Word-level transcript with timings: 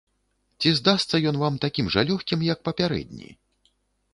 Ці 0.61 0.71
здасца 0.77 1.15
ён 1.31 1.37
вам 1.43 1.59
такім 1.65 1.91
жа 1.97 2.01
лёгкім, 2.09 2.39
як 2.53 2.59
папярэдні? 2.71 3.29